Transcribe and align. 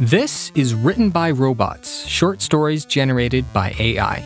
This 0.00 0.50
is 0.54 0.74
Written 0.74 1.10
by 1.10 1.30
Robots, 1.30 2.06
short 2.06 2.40
stories 2.40 2.86
generated 2.86 3.44
by 3.52 3.74
AI. 3.78 4.24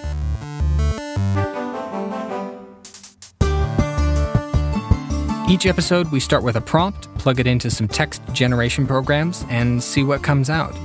Each 5.51 5.67
episode, 5.67 6.13
we 6.13 6.21
start 6.21 6.45
with 6.45 6.55
a 6.55 6.61
prompt, 6.61 7.13
plug 7.19 7.41
it 7.41 7.49
into 7.49 7.73
some 7.73 7.89
text 7.89 8.23
generation 8.33 8.87
programs, 8.87 9.45
and 9.49 9.83
see 9.83 10.05
what 10.05 10.23
comes 10.23 10.49
out. 10.49 10.77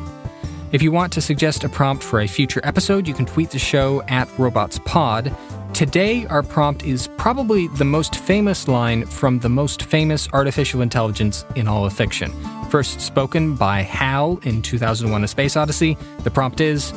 If 0.72 0.82
you 0.82 0.92
want 0.92 1.14
to 1.14 1.22
suggest 1.22 1.64
a 1.64 1.70
prompt 1.70 2.04
for 2.04 2.22
a 2.22 2.28
future 2.28 2.62
episode, 2.64 3.08
you 3.08 3.14
can 3.14 3.28
tweet 3.28 3.52
the 3.52 3.60
show 3.60 4.02
at 4.08 4.28
RobotsPod. 4.38 5.36
Today, 5.80 6.26
our 6.26 6.44
prompt 6.44 6.84
is 6.84 7.08
probably 7.16 7.70
the 7.70 7.86
most 7.86 8.18
famous 8.18 8.68
line 8.68 9.06
from 9.06 9.40
the 9.40 9.48
most 9.48 9.84
famous 9.84 10.28
artificial 10.34 10.82
intelligence 10.82 11.46
in 11.56 11.70
all 11.70 11.86
of 11.86 11.94
fiction. 11.94 12.34
First 12.70 13.00
spoken 13.00 13.56
by 13.56 13.84
HAL 13.84 14.40
in 14.44 14.62
2001 14.62 15.24
A 15.24 15.28
Space 15.30 15.56
Odyssey, 15.56 15.98
the 16.26 16.32
prompt 16.32 16.60
is 16.60 16.92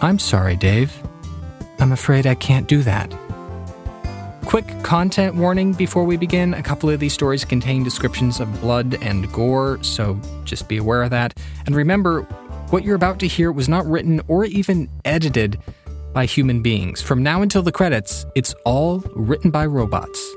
I'm 0.00 0.18
sorry, 0.18 0.56
Dave. 0.56 0.92
I'm 1.78 1.92
afraid 1.92 2.26
I 2.26 2.34
can't 2.34 2.66
do 2.66 2.82
that. 2.82 3.14
Quick 4.46 4.66
content 4.82 5.36
warning 5.36 5.72
before 5.72 6.02
we 6.02 6.16
begin. 6.16 6.54
A 6.54 6.62
couple 6.64 6.90
of 6.90 6.98
these 6.98 7.12
stories 7.12 7.44
contain 7.44 7.84
descriptions 7.84 8.40
of 8.40 8.60
blood 8.60 9.00
and 9.00 9.30
gore, 9.32 9.80
so 9.84 10.20
just 10.42 10.66
be 10.66 10.76
aware 10.76 11.04
of 11.04 11.10
that. 11.10 11.38
And 11.66 11.76
remember, 11.76 12.22
what 12.70 12.82
you're 12.82 12.96
about 12.96 13.20
to 13.20 13.28
hear 13.28 13.52
was 13.52 13.68
not 13.68 13.86
written 13.86 14.20
or 14.26 14.44
even 14.44 14.88
edited 15.04 15.60
by 16.12 16.26
human 16.26 16.62
beings. 16.62 17.00
From 17.00 17.22
now 17.22 17.42
until 17.42 17.62
the 17.62 17.72
credits, 17.72 18.26
it's 18.34 18.54
all 18.64 19.00
written 19.14 19.50
by 19.50 19.66
robots. 19.66 20.34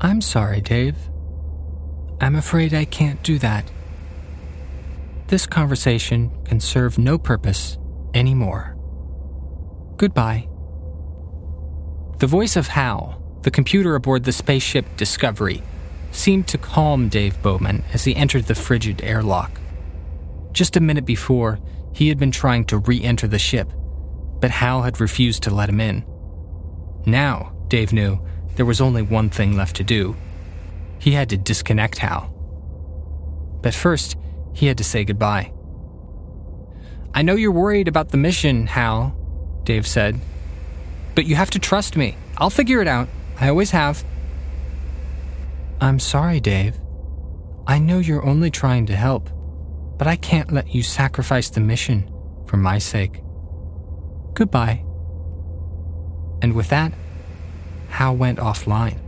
I'm 0.00 0.20
sorry, 0.20 0.60
Dave. 0.60 0.96
I'm 2.20 2.36
afraid 2.36 2.74
I 2.74 2.84
can't 2.84 3.22
do 3.22 3.38
that. 3.38 3.70
This 5.28 5.46
conversation 5.46 6.30
can 6.44 6.60
serve 6.60 6.98
no 6.98 7.16
purpose 7.16 7.78
anymore. 8.12 8.76
Goodbye. 9.96 10.48
The 12.18 12.26
voice 12.26 12.56
of 12.56 12.68
Hal, 12.68 13.23
the 13.44 13.50
computer 13.50 13.94
aboard 13.94 14.24
the 14.24 14.32
spaceship 14.32 14.84
Discovery, 14.96 15.62
seemed 16.10 16.48
to 16.48 16.58
calm 16.58 17.08
Dave 17.08 17.40
Bowman 17.42 17.84
as 17.92 18.04
he 18.04 18.16
entered 18.16 18.44
the 18.44 18.54
frigid 18.54 19.02
airlock. 19.02 19.60
Just 20.52 20.76
a 20.76 20.80
minute 20.80 21.04
before, 21.04 21.60
he 21.92 22.08
had 22.08 22.18
been 22.18 22.30
trying 22.30 22.64
to 22.66 22.78
re 22.78 23.02
enter 23.02 23.28
the 23.28 23.38
ship, 23.38 23.70
but 24.40 24.50
Hal 24.50 24.82
had 24.82 25.00
refused 25.00 25.42
to 25.44 25.54
let 25.54 25.68
him 25.68 25.80
in. 25.80 26.04
Now, 27.06 27.52
Dave 27.68 27.92
knew, 27.92 28.18
there 28.56 28.66
was 28.66 28.80
only 28.80 29.02
one 29.02 29.28
thing 29.30 29.56
left 29.56 29.76
to 29.76 29.84
do. 29.84 30.16
He 30.98 31.12
had 31.12 31.28
to 31.30 31.36
disconnect 31.36 31.98
Hal. 31.98 32.30
But 33.60 33.74
first, 33.74 34.16
he 34.54 34.66
had 34.66 34.78
to 34.78 34.84
say 34.84 35.04
goodbye. 35.04 35.52
I 37.12 37.22
know 37.22 37.34
you're 37.34 37.52
worried 37.52 37.88
about 37.88 38.08
the 38.08 38.16
mission, 38.16 38.66
Hal, 38.66 39.14
Dave 39.64 39.86
said. 39.86 40.18
But 41.14 41.26
you 41.26 41.36
have 41.36 41.50
to 41.50 41.58
trust 41.58 41.96
me. 41.96 42.16
I'll 42.38 42.50
figure 42.50 42.80
it 42.80 42.88
out. 42.88 43.08
I 43.40 43.48
always 43.48 43.70
have. 43.72 44.04
I'm 45.80 45.98
sorry, 45.98 46.40
Dave. 46.40 46.80
I 47.66 47.78
know 47.78 47.98
you're 47.98 48.24
only 48.24 48.50
trying 48.50 48.86
to 48.86 48.96
help, 48.96 49.30
but 49.98 50.06
I 50.06 50.16
can't 50.16 50.52
let 50.52 50.74
you 50.74 50.82
sacrifice 50.82 51.50
the 51.50 51.60
mission 51.60 52.10
for 52.46 52.56
my 52.56 52.78
sake. 52.78 53.22
Goodbye. 54.34 54.84
And 56.42 56.54
with 56.54 56.68
that, 56.68 56.92
Hal 57.88 58.16
went 58.16 58.38
offline. 58.38 58.98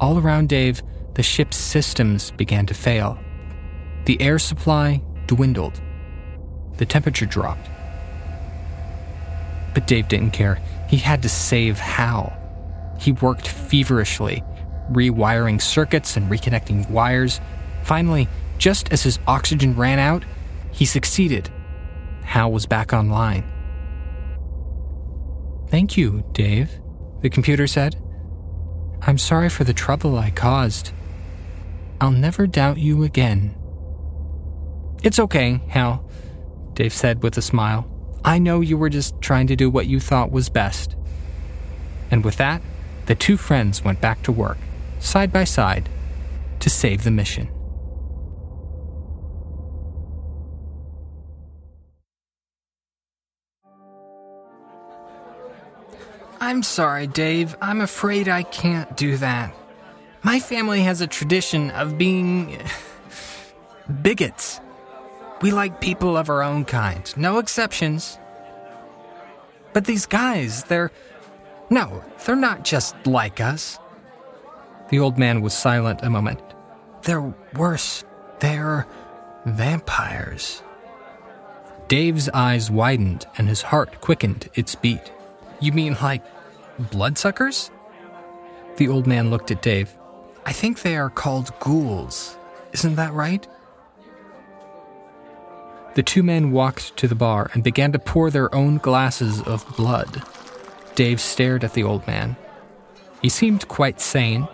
All 0.00 0.18
around 0.18 0.48
Dave, 0.48 0.82
the 1.14 1.22
ship's 1.22 1.56
systems 1.56 2.30
began 2.32 2.66
to 2.66 2.74
fail. 2.74 3.18
The 4.06 4.20
air 4.20 4.38
supply 4.38 5.02
dwindled. 5.26 5.80
The 6.76 6.86
temperature 6.86 7.26
dropped. 7.26 7.68
But 9.74 9.86
Dave 9.86 10.08
didn't 10.08 10.32
care. 10.32 10.60
He 10.88 10.96
had 10.96 11.22
to 11.22 11.28
save 11.28 11.78
Hal. 11.78 12.32
He 12.98 13.12
worked 13.12 13.48
feverishly, 13.48 14.42
rewiring 14.90 15.60
circuits 15.60 16.16
and 16.16 16.30
reconnecting 16.30 16.88
wires. 16.90 17.40
Finally, 17.82 18.28
just 18.58 18.92
as 18.92 19.02
his 19.02 19.18
oxygen 19.26 19.74
ran 19.76 19.98
out, 19.98 20.24
he 20.70 20.84
succeeded. 20.84 21.50
Hal 22.22 22.52
was 22.52 22.66
back 22.66 22.92
online. 22.92 23.44
Thank 25.68 25.96
you, 25.96 26.24
Dave, 26.32 26.80
the 27.20 27.30
computer 27.30 27.66
said. 27.66 27.96
I'm 29.02 29.18
sorry 29.18 29.48
for 29.48 29.64
the 29.64 29.74
trouble 29.74 30.16
I 30.16 30.30
caused. 30.30 30.92
I'll 32.00 32.10
never 32.10 32.46
doubt 32.46 32.78
you 32.78 33.02
again. 33.02 33.54
It's 35.02 35.18
okay, 35.18 35.60
Hal, 35.68 36.08
Dave 36.74 36.92
said 36.92 37.22
with 37.22 37.36
a 37.36 37.42
smile. 37.42 37.86
I 38.24 38.38
know 38.38 38.62
you 38.62 38.78
were 38.78 38.88
just 38.88 39.20
trying 39.20 39.46
to 39.48 39.56
do 39.56 39.68
what 39.68 39.86
you 39.86 40.00
thought 40.00 40.30
was 40.30 40.48
best. 40.48 40.96
And 42.10 42.24
with 42.24 42.36
that, 42.36 42.62
the 43.06 43.14
two 43.14 43.36
friends 43.36 43.84
went 43.84 44.00
back 44.00 44.22
to 44.22 44.32
work, 44.32 44.56
side 44.98 45.30
by 45.30 45.44
side, 45.44 45.90
to 46.60 46.70
save 46.70 47.04
the 47.04 47.10
mission. 47.10 47.48
I'm 56.40 56.62
sorry, 56.62 57.06
Dave. 57.06 57.56
I'm 57.60 57.80
afraid 57.80 58.28
I 58.28 58.42
can't 58.42 58.96
do 58.96 59.16
that. 59.18 59.54
My 60.22 60.40
family 60.40 60.80
has 60.80 61.00
a 61.00 61.06
tradition 61.06 61.70
of 61.72 61.98
being 61.98 62.58
bigots. 64.02 64.60
We 65.40 65.50
like 65.50 65.80
people 65.80 66.16
of 66.16 66.28
our 66.30 66.42
own 66.42 66.64
kind, 66.64 67.12
no 67.16 67.38
exceptions. 67.38 68.18
But 69.72 69.84
these 69.84 70.06
guys, 70.06 70.64
they're. 70.64 70.90
No, 71.70 72.04
they're 72.24 72.36
not 72.36 72.64
just 72.64 72.94
like 73.06 73.40
us. 73.40 73.78
The 74.90 74.98
old 74.98 75.18
man 75.18 75.40
was 75.40 75.54
silent 75.54 76.00
a 76.02 76.10
moment. 76.10 76.40
They're 77.02 77.34
worse. 77.54 78.04
They're 78.38 78.86
vampires. 79.44 80.62
Dave's 81.88 82.28
eyes 82.30 82.70
widened 82.70 83.26
and 83.36 83.48
his 83.48 83.62
heart 83.62 84.00
quickened 84.00 84.48
its 84.54 84.74
beat. 84.74 85.12
You 85.60 85.72
mean 85.72 85.96
like 86.00 86.22
bloodsuckers? 86.78 87.70
The 88.76 88.88
old 88.88 89.06
man 89.06 89.30
looked 89.30 89.50
at 89.50 89.62
Dave. 89.62 89.94
I 90.46 90.52
think 90.52 90.82
they 90.82 90.96
are 90.96 91.10
called 91.10 91.58
ghouls. 91.60 92.36
Isn't 92.72 92.96
that 92.96 93.12
right? 93.12 93.46
The 95.94 96.02
two 96.02 96.22
men 96.22 96.50
walked 96.50 96.96
to 96.96 97.08
the 97.08 97.14
bar 97.14 97.50
and 97.54 97.62
began 97.62 97.92
to 97.92 97.98
pour 97.98 98.30
their 98.30 98.52
own 98.54 98.78
glasses 98.78 99.40
of 99.42 99.64
blood. 99.76 100.22
Dave 100.94 101.20
stared 101.20 101.64
at 101.64 101.74
the 101.74 101.84
old 101.84 102.06
man. 102.06 102.36
He 103.22 103.28
seemed 103.28 103.68
quite 103.68 104.00
sane. 104.00 104.48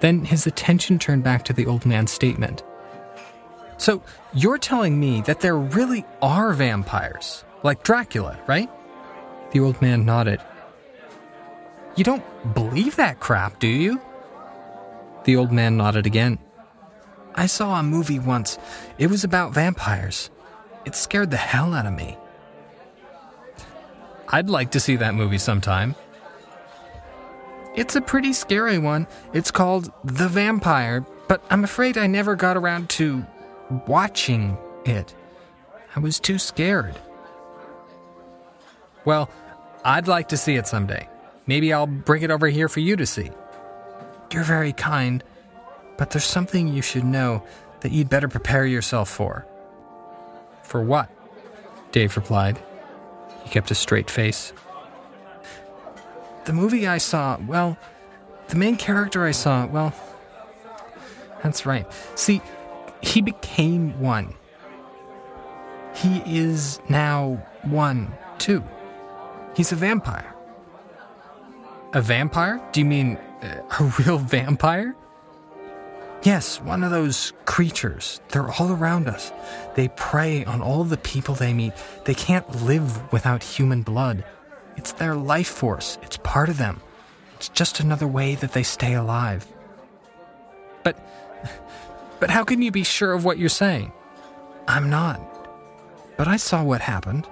Then 0.00 0.24
his 0.24 0.46
attention 0.46 0.98
turned 0.98 1.24
back 1.24 1.44
to 1.44 1.52
the 1.52 1.66
old 1.66 1.86
man's 1.86 2.10
statement. 2.10 2.62
So, 3.76 4.02
you're 4.32 4.58
telling 4.58 4.98
me 4.98 5.22
that 5.22 5.40
there 5.40 5.56
really 5.56 6.04
are 6.20 6.52
vampires, 6.52 7.44
like 7.62 7.82
Dracula, 7.82 8.38
right? 8.46 8.70
The 9.52 9.60
old 9.60 9.80
man 9.82 10.04
nodded. 10.04 10.40
You 11.96 12.04
don't 12.04 12.24
believe 12.54 12.96
that 12.96 13.20
crap, 13.20 13.58
do 13.58 13.68
you? 13.68 14.00
The 15.24 15.36
old 15.36 15.52
man 15.52 15.76
nodded 15.76 16.06
again. 16.06 16.38
I 17.34 17.46
saw 17.46 17.78
a 17.78 17.82
movie 17.82 18.18
once. 18.18 18.58
It 18.98 19.08
was 19.08 19.24
about 19.24 19.52
vampires. 19.52 20.30
It 20.84 20.96
scared 20.96 21.30
the 21.30 21.36
hell 21.36 21.74
out 21.74 21.86
of 21.86 21.92
me. 21.92 22.16
I'd 24.28 24.48
like 24.48 24.70
to 24.72 24.80
see 24.80 24.96
that 24.96 25.14
movie 25.14 25.38
sometime. 25.38 25.94
It's 27.74 27.96
a 27.96 28.00
pretty 28.00 28.32
scary 28.32 28.78
one. 28.78 29.06
It's 29.32 29.50
called 29.50 29.92
The 30.04 30.28
Vampire, 30.28 31.06
but 31.28 31.42
I'm 31.50 31.64
afraid 31.64 31.96
I 31.96 32.06
never 32.06 32.34
got 32.34 32.56
around 32.56 32.90
to 32.90 33.24
watching 33.86 34.58
it. 34.84 35.14
I 35.94 36.00
was 36.00 36.18
too 36.18 36.38
scared. 36.38 36.98
Well, 39.04 39.30
I'd 39.84 40.08
like 40.08 40.28
to 40.28 40.36
see 40.36 40.56
it 40.56 40.66
someday. 40.66 41.08
Maybe 41.46 41.72
I'll 41.72 41.86
bring 41.86 42.22
it 42.22 42.30
over 42.30 42.48
here 42.48 42.68
for 42.68 42.80
you 42.80 42.96
to 42.96 43.06
see. 43.06 43.30
You're 44.32 44.44
very 44.44 44.72
kind, 44.72 45.22
but 45.98 46.10
there's 46.10 46.24
something 46.24 46.68
you 46.68 46.82
should 46.82 47.04
know 47.04 47.42
that 47.80 47.92
you'd 47.92 48.08
better 48.08 48.28
prepare 48.28 48.64
yourself 48.64 49.08
for. 49.08 49.46
For 50.72 50.80
what? 50.80 51.10
Dave 51.90 52.16
replied. 52.16 52.58
He 53.44 53.50
kept 53.50 53.70
a 53.70 53.74
straight 53.74 54.10
face. 54.10 54.54
The 56.46 56.54
movie 56.54 56.88
I 56.88 56.96
saw, 56.96 57.36
well, 57.46 57.76
the 58.48 58.56
main 58.56 58.76
character 58.76 59.22
I 59.22 59.32
saw, 59.32 59.66
well, 59.66 59.92
that's 61.42 61.66
right. 61.66 61.86
See, 62.14 62.40
he 63.02 63.20
became 63.20 64.00
one. 64.00 64.32
He 65.94 66.22
is 66.24 66.80
now 66.88 67.46
one, 67.64 68.14
too. 68.38 68.64
He's 69.54 69.72
a 69.72 69.76
vampire. 69.76 70.34
A 71.92 72.00
vampire? 72.00 72.62
Do 72.72 72.80
you 72.80 72.86
mean 72.86 73.18
uh, 73.42 73.60
a 73.78 73.94
real 73.98 74.16
vampire? 74.36 74.96
Yes, 76.22 76.60
one 76.60 76.84
of 76.84 76.92
those 76.92 77.32
creatures. 77.46 78.20
They're 78.28 78.48
all 78.48 78.70
around 78.70 79.08
us. 79.08 79.32
They 79.74 79.88
prey 79.88 80.44
on 80.44 80.62
all 80.62 80.84
the 80.84 80.96
people 80.96 81.34
they 81.34 81.52
meet. 81.52 81.72
They 82.04 82.14
can't 82.14 82.62
live 82.62 83.12
without 83.12 83.42
human 83.42 83.82
blood. 83.82 84.24
It's 84.76 84.92
their 84.92 85.16
life 85.16 85.48
force, 85.48 85.98
it's 86.02 86.18
part 86.18 86.48
of 86.48 86.58
them. 86.58 86.80
It's 87.36 87.48
just 87.48 87.80
another 87.80 88.06
way 88.06 88.36
that 88.36 88.52
they 88.52 88.62
stay 88.62 88.94
alive. 88.94 89.46
But. 90.84 90.96
But 92.20 92.30
how 92.30 92.44
can 92.44 92.62
you 92.62 92.70
be 92.70 92.84
sure 92.84 93.12
of 93.12 93.24
what 93.24 93.36
you're 93.36 93.48
saying? 93.48 93.90
I'm 94.68 94.88
not. 94.88 95.20
But 96.16 96.28
I 96.28 96.36
saw 96.36 96.62
what 96.62 96.80
happened. 96.80 97.26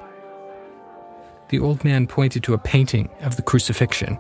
The 1.51 1.61
old 1.61 1.85
man 1.85 2.09
pointed 2.09 2.43
to 2.43 2.55
a 2.55 2.59
painting 2.59 3.09
of 3.21 3.37
the 3.37 3.43
crucifixion. 3.43 4.19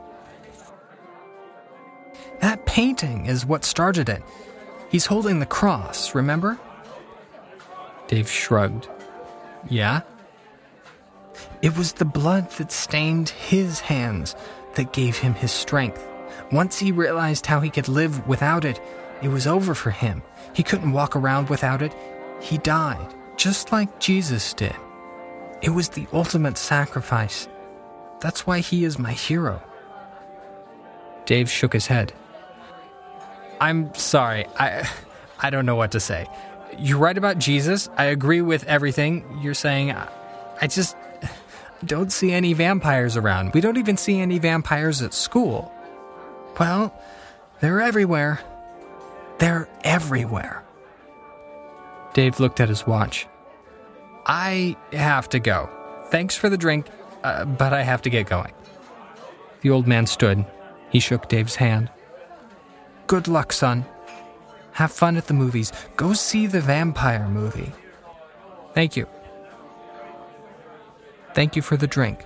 That 2.40 2.66
painting 2.66 3.26
is 3.26 3.44
what 3.44 3.64
started 3.64 4.08
it. 4.08 4.22
He's 4.90 5.06
holding 5.06 5.38
the 5.38 5.46
cross, 5.46 6.14
remember? 6.14 6.58
Dave 8.08 8.28
shrugged. 8.28 8.88
Yeah? 9.68 10.00
It 11.62 11.76
was 11.76 11.92
the 11.92 12.04
blood 12.04 12.50
that 12.52 12.72
stained 12.72 13.28
his 13.28 13.80
hands 13.80 14.34
that 14.74 14.92
gave 14.92 15.18
him 15.18 15.34
his 15.34 15.52
strength. 15.52 16.04
Once 16.50 16.78
he 16.78 16.90
realized 16.90 17.46
how 17.46 17.60
he 17.60 17.70
could 17.70 17.86
live 17.86 18.26
without 18.26 18.64
it, 18.64 18.80
it 19.22 19.28
was 19.28 19.46
over 19.46 19.74
for 19.74 19.92
him. 19.92 20.22
He 20.54 20.64
couldn't 20.64 20.92
walk 20.92 21.14
around 21.14 21.48
without 21.48 21.82
it. 21.82 21.94
He 22.40 22.58
died, 22.58 23.14
just 23.36 23.70
like 23.70 24.00
Jesus 24.00 24.52
did. 24.54 24.74
It 25.62 25.70
was 25.70 25.90
the 25.90 26.08
ultimate 26.12 26.58
sacrifice. 26.58 27.46
That's 28.20 28.46
why 28.46 28.58
he 28.58 28.84
is 28.84 28.98
my 28.98 29.12
hero. 29.12 29.62
Dave 31.26 31.48
shook 31.48 31.74
his 31.74 31.86
head. 31.86 32.12
I'm 33.60 33.94
sorry. 33.94 34.46
I 34.58 34.88
I 35.38 35.50
don't 35.50 35.66
know 35.66 35.76
what 35.76 35.92
to 35.92 36.00
say. 36.00 36.26
You're 36.78 36.98
right 36.98 37.16
about 37.16 37.38
Jesus. 37.38 37.88
I 37.96 38.04
agree 38.04 38.40
with 38.40 38.64
everything 38.64 39.40
you're 39.42 39.54
saying. 39.54 39.92
I 39.92 40.66
just 40.66 40.96
don't 41.84 42.12
see 42.12 42.32
any 42.32 42.52
vampires 42.52 43.16
around. 43.16 43.52
We 43.54 43.60
don't 43.60 43.76
even 43.76 43.96
see 43.96 44.20
any 44.20 44.38
vampires 44.38 45.02
at 45.02 45.14
school. 45.14 45.72
Well, 46.58 46.94
they're 47.60 47.80
everywhere. 47.80 48.40
They're 49.38 49.68
everywhere. 49.84 50.62
Dave 52.12 52.40
looked 52.40 52.60
at 52.60 52.68
his 52.68 52.86
watch. 52.86 53.26
I 54.26 54.76
have 54.92 55.28
to 55.30 55.38
go. 55.38 55.70
Thanks 56.06 56.36
for 56.36 56.50
the 56.50 56.58
drink, 56.58 56.86
uh, 57.22 57.44
but 57.44 57.72
I 57.72 57.82
have 57.82 58.02
to 58.02 58.10
get 58.10 58.26
going. 58.26 58.52
The 59.62 59.70
old 59.70 59.86
man 59.86 60.06
stood. 60.06 60.44
He 60.90 61.00
shook 61.00 61.28
Dave's 61.28 61.56
hand. 61.56 61.88
Good 63.10 63.26
luck, 63.26 63.52
son. 63.52 63.84
Have 64.74 64.92
fun 64.92 65.16
at 65.16 65.26
the 65.26 65.34
movies. 65.34 65.72
Go 65.96 66.12
see 66.12 66.46
the 66.46 66.60
vampire 66.60 67.26
movie. 67.26 67.72
Thank 68.72 68.96
you. 68.96 69.08
Thank 71.34 71.56
you 71.56 71.62
for 71.62 71.76
the 71.76 71.88
drink. 71.88 72.24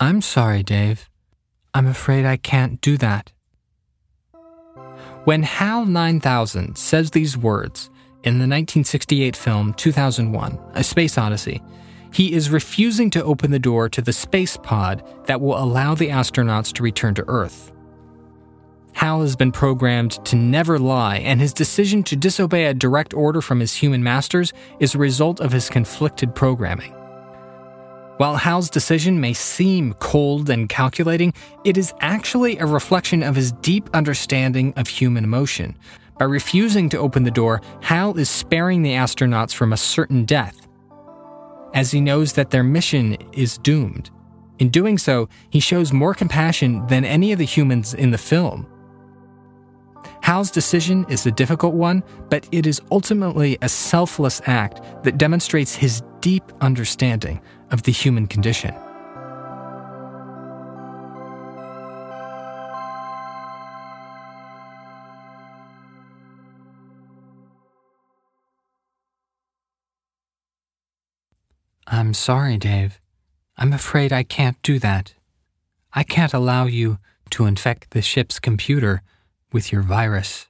I'm 0.00 0.22
sorry, 0.22 0.62
Dave. 0.62 1.10
I'm 1.74 1.86
afraid 1.86 2.24
I 2.24 2.38
can't 2.38 2.80
do 2.80 2.96
that. 2.96 3.30
When 5.24 5.42
HAL 5.42 5.84
9000 5.84 6.78
says 6.78 7.10
these 7.10 7.36
words 7.36 7.90
in 8.22 8.38
the 8.38 8.48
1968 8.48 9.36
film 9.36 9.74
2001, 9.74 10.58
A 10.72 10.82
Space 10.82 11.18
Odyssey, 11.18 11.60
he 12.16 12.32
is 12.32 12.48
refusing 12.48 13.10
to 13.10 13.22
open 13.22 13.50
the 13.50 13.58
door 13.58 13.90
to 13.90 14.00
the 14.00 14.10
space 14.10 14.56
pod 14.56 15.02
that 15.26 15.38
will 15.38 15.62
allow 15.62 15.94
the 15.94 16.08
astronauts 16.08 16.72
to 16.72 16.82
return 16.82 17.14
to 17.14 17.22
Earth. 17.28 17.72
Hal 18.94 19.20
has 19.20 19.36
been 19.36 19.52
programmed 19.52 20.12
to 20.24 20.34
never 20.34 20.78
lie, 20.78 21.18
and 21.18 21.42
his 21.42 21.52
decision 21.52 22.02
to 22.04 22.16
disobey 22.16 22.64
a 22.64 22.72
direct 22.72 23.12
order 23.12 23.42
from 23.42 23.60
his 23.60 23.74
human 23.74 24.02
masters 24.02 24.54
is 24.80 24.94
a 24.94 24.98
result 24.98 25.40
of 25.40 25.52
his 25.52 25.68
conflicted 25.68 26.34
programming. 26.34 26.94
While 28.16 28.36
Hal's 28.36 28.70
decision 28.70 29.20
may 29.20 29.34
seem 29.34 29.92
cold 30.00 30.48
and 30.48 30.70
calculating, 30.70 31.34
it 31.64 31.76
is 31.76 31.92
actually 32.00 32.56
a 32.56 32.64
reflection 32.64 33.22
of 33.22 33.36
his 33.36 33.52
deep 33.52 33.90
understanding 33.92 34.72
of 34.78 34.88
human 34.88 35.22
emotion. 35.22 35.76
By 36.18 36.24
refusing 36.24 36.88
to 36.88 36.98
open 36.98 37.24
the 37.24 37.30
door, 37.30 37.60
Hal 37.82 38.16
is 38.16 38.30
sparing 38.30 38.80
the 38.80 38.92
astronauts 38.92 39.52
from 39.52 39.74
a 39.74 39.76
certain 39.76 40.24
death, 40.24 40.65
as 41.76 41.92
he 41.92 42.00
knows 42.00 42.32
that 42.32 42.50
their 42.50 42.64
mission 42.64 43.12
is 43.32 43.58
doomed. 43.58 44.10
In 44.58 44.70
doing 44.70 44.96
so, 44.96 45.28
he 45.50 45.60
shows 45.60 45.92
more 45.92 46.14
compassion 46.14 46.84
than 46.86 47.04
any 47.04 47.32
of 47.32 47.38
the 47.38 47.44
humans 47.44 47.92
in 47.92 48.10
the 48.10 48.18
film. 48.18 48.66
Hal's 50.22 50.50
decision 50.50 51.04
is 51.10 51.26
a 51.26 51.30
difficult 51.30 51.74
one, 51.74 52.02
but 52.30 52.48
it 52.50 52.66
is 52.66 52.80
ultimately 52.90 53.58
a 53.60 53.68
selfless 53.68 54.40
act 54.46 54.80
that 55.04 55.18
demonstrates 55.18 55.76
his 55.76 56.02
deep 56.20 56.42
understanding 56.62 57.40
of 57.70 57.82
the 57.82 57.92
human 57.92 58.26
condition. 58.26 58.74
I'm 71.86 72.14
sorry, 72.14 72.56
Dave. 72.58 73.00
I'm 73.56 73.72
afraid 73.72 74.12
I 74.12 74.24
can't 74.24 74.60
do 74.62 74.78
that. 74.80 75.14
I 75.92 76.02
can't 76.02 76.34
allow 76.34 76.66
you 76.66 76.98
to 77.30 77.46
infect 77.46 77.90
the 77.90 78.02
ship's 78.02 78.38
computer 78.38 79.02
with 79.52 79.72
your 79.72 79.82
virus. 79.82 80.46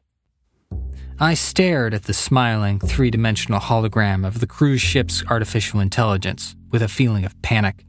I 1.18 1.34
stared 1.34 1.94
at 1.94 2.04
the 2.04 2.14
smiling, 2.14 2.78
three 2.78 3.10
dimensional 3.10 3.60
hologram 3.60 4.26
of 4.26 4.40
the 4.40 4.46
cruise 4.46 4.80
ship's 4.80 5.24
artificial 5.28 5.80
intelligence 5.80 6.56
with 6.70 6.82
a 6.82 6.88
feeling 6.88 7.24
of 7.24 7.40
panic. 7.42 7.84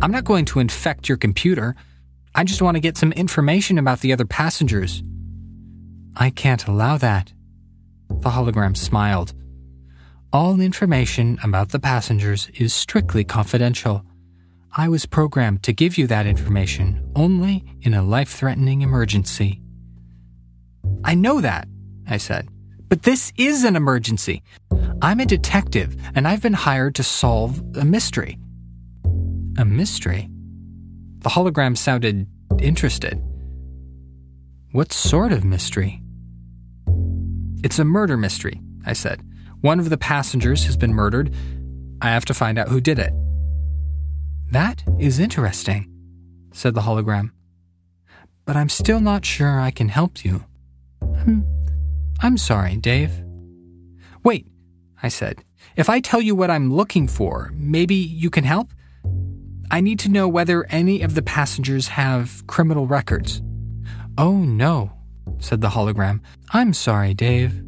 I'm 0.00 0.10
not 0.10 0.24
going 0.24 0.44
to 0.46 0.58
infect 0.58 1.08
your 1.08 1.18
computer. 1.18 1.74
I 2.34 2.44
just 2.44 2.62
want 2.62 2.76
to 2.76 2.80
get 2.80 2.96
some 2.96 3.12
information 3.12 3.78
about 3.78 4.00
the 4.00 4.12
other 4.12 4.24
passengers. 4.24 5.02
I 6.16 6.30
can't 6.30 6.66
allow 6.66 6.98
that. 6.98 7.32
The 8.08 8.30
hologram 8.30 8.76
smiled. 8.76 9.34
All 10.30 10.60
information 10.60 11.38
about 11.42 11.70
the 11.70 11.78
passengers 11.78 12.50
is 12.54 12.74
strictly 12.74 13.24
confidential. 13.24 14.04
I 14.76 14.86
was 14.86 15.06
programmed 15.06 15.62
to 15.62 15.72
give 15.72 15.96
you 15.96 16.06
that 16.08 16.26
information 16.26 17.10
only 17.16 17.64
in 17.80 17.94
a 17.94 18.02
life 18.02 18.28
threatening 18.28 18.82
emergency. 18.82 19.62
I 21.02 21.14
know 21.14 21.40
that, 21.40 21.66
I 22.06 22.18
said. 22.18 22.46
But 22.90 23.04
this 23.04 23.32
is 23.38 23.64
an 23.64 23.74
emergency. 23.74 24.42
I'm 25.00 25.20
a 25.20 25.24
detective, 25.24 25.96
and 26.14 26.28
I've 26.28 26.42
been 26.42 26.52
hired 26.52 26.94
to 26.96 27.02
solve 27.02 27.62
a 27.74 27.84
mystery. 27.86 28.38
A 29.56 29.64
mystery? 29.64 30.28
The 31.20 31.30
hologram 31.30 31.74
sounded 31.74 32.26
interested. 32.58 33.18
What 34.72 34.92
sort 34.92 35.32
of 35.32 35.42
mystery? 35.42 36.02
It's 37.64 37.78
a 37.78 37.84
murder 37.84 38.18
mystery, 38.18 38.60
I 38.84 38.92
said. 38.92 39.22
One 39.60 39.80
of 39.80 39.90
the 39.90 39.98
passengers 39.98 40.64
has 40.66 40.76
been 40.76 40.94
murdered. 40.94 41.34
I 42.00 42.10
have 42.10 42.24
to 42.26 42.34
find 42.34 42.58
out 42.58 42.68
who 42.68 42.80
did 42.80 42.98
it. 42.98 43.12
That 44.50 44.82
is 44.98 45.18
interesting, 45.18 45.92
said 46.52 46.74
the 46.74 46.82
hologram. 46.82 47.32
But 48.44 48.56
I'm 48.56 48.68
still 48.68 49.00
not 49.00 49.24
sure 49.24 49.60
I 49.60 49.70
can 49.70 49.88
help 49.88 50.24
you. 50.24 50.44
I'm, 51.02 51.44
I'm 52.20 52.38
sorry, 52.38 52.76
Dave. 52.76 53.12
Wait, 54.22 54.46
I 55.02 55.08
said. 55.08 55.44
If 55.76 55.90
I 55.90 56.00
tell 56.00 56.20
you 56.20 56.34
what 56.34 56.50
I'm 56.50 56.72
looking 56.72 57.08
for, 57.08 57.50
maybe 57.54 57.94
you 57.94 58.30
can 58.30 58.44
help? 58.44 58.72
I 59.70 59.80
need 59.80 59.98
to 60.00 60.08
know 60.08 60.28
whether 60.28 60.64
any 60.70 61.02
of 61.02 61.14
the 61.14 61.22
passengers 61.22 61.88
have 61.88 62.46
criminal 62.46 62.86
records. 62.86 63.42
Oh, 64.16 64.38
no, 64.38 64.92
said 65.40 65.60
the 65.60 65.68
hologram. 65.68 66.20
I'm 66.52 66.72
sorry, 66.72 67.12
Dave. 67.12 67.67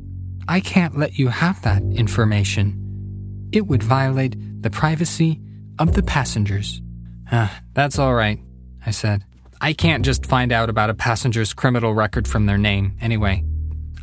I 0.51 0.59
can't 0.59 0.99
let 0.99 1.17
you 1.17 1.29
have 1.29 1.63
that 1.63 1.81
information. 1.81 3.49
It 3.53 3.69
would 3.69 3.85
violate 3.85 4.35
the 4.61 4.69
privacy 4.69 5.39
of 5.79 5.93
the 5.95 6.03
passengers. 6.03 6.83
Uh, 7.31 7.47
that's 7.73 8.01
all 8.01 8.15
right, 8.15 8.41
I 8.85 8.91
said. 8.91 9.25
I 9.61 9.75
can't 9.75 10.05
just 10.05 10.27
find 10.27 10.51
out 10.51 10.69
about 10.69 10.91
a 10.91 10.95
passenger's 10.95 11.55
criminal 11.55 11.95
record 11.95 12.27
from 12.27 12.47
their 12.47 12.59
name, 12.59 12.97
anyway. 13.01 13.45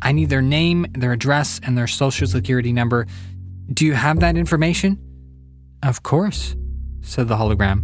I 0.00 0.12
need 0.12 0.30
their 0.30 0.40
name, 0.40 0.86
their 0.94 1.12
address, 1.12 1.60
and 1.62 1.76
their 1.76 1.86
social 1.86 2.26
security 2.26 2.72
number. 2.72 3.06
Do 3.70 3.84
you 3.84 3.92
have 3.92 4.20
that 4.20 4.38
information? 4.38 4.98
Of 5.82 6.02
course, 6.02 6.56
said 7.02 7.28
the 7.28 7.36
hologram. 7.36 7.82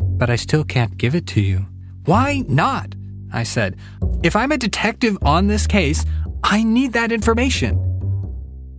But 0.00 0.28
I 0.28 0.34
still 0.34 0.64
can't 0.64 0.98
give 0.98 1.14
it 1.14 1.28
to 1.28 1.40
you. 1.40 1.66
Why 2.04 2.42
not? 2.48 2.96
I 3.32 3.44
said. 3.44 3.76
If 4.24 4.34
I'm 4.34 4.50
a 4.50 4.58
detective 4.58 5.18
on 5.22 5.46
this 5.46 5.68
case, 5.68 6.04
I 6.42 6.64
need 6.64 6.94
that 6.94 7.12
information. 7.12 7.90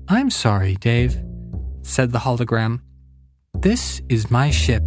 I'm 0.10 0.29
sorry, 0.29 0.75
Dave, 0.75 1.17
said 1.81 2.12
the 2.12 2.19
hologram. 2.19 2.81
This 3.53 4.01
is 4.10 4.29
my 4.29 4.51
ship, 4.51 4.83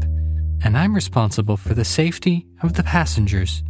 and 0.62 0.76
I'm 0.76 0.94
responsible 0.94 1.56
for 1.56 1.73
the 1.73 1.85
safety 1.85 2.46
of 2.62 2.75
the 2.75 2.82
passengers. 2.82 3.62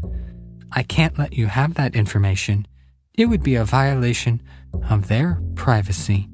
I 0.73 0.83
can't 0.83 1.17
let 1.19 1.35
you 1.35 1.47
have 1.47 1.75
that 1.75 1.95
information. 1.95 2.67
It 3.15 3.27
would 3.27 3.45
be 3.45 3.55
a 3.55 3.65
violation 3.65 4.43
of 4.91 5.07
their 5.07 5.41
privacy. 5.55 6.29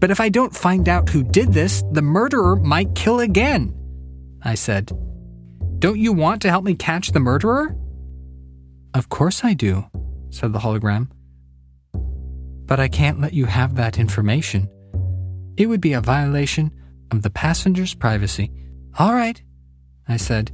But 0.00 0.10
if 0.10 0.20
I 0.20 0.28
don't 0.28 0.54
find 0.54 0.88
out 0.88 1.08
who 1.08 1.22
did 1.22 1.52
this, 1.52 1.84
the 1.92 2.02
murderer 2.02 2.56
might 2.56 2.94
kill 2.94 3.20
again, 3.20 3.74
I 4.42 4.56
said. 4.56 4.90
Don't 5.78 5.98
you 5.98 6.12
want 6.12 6.42
to 6.42 6.50
help 6.50 6.64
me 6.64 6.74
catch 6.74 7.12
the 7.12 7.20
murderer? 7.20 7.76
Of 8.92 9.08
course 9.08 9.44
I 9.44 9.54
do, 9.54 9.86
said 10.30 10.52
the 10.52 10.58
hologram. 10.58 11.08
But 12.66 12.80
I 12.80 12.88
can't 12.88 13.20
let 13.20 13.32
you 13.32 13.46
have 13.46 13.76
that 13.76 13.98
information. 13.98 14.68
It 15.56 15.66
would 15.66 15.80
be 15.80 15.92
a 15.94 16.00
violation 16.00 16.70
of 17.10 17.22
the 17.22 17.30
passenger's 17.30 17.94
privacy. 17.94 18.52
All 18.98 19.14
right, 19.14 19.40
I 20.08 20.16
said. 20.16 20.52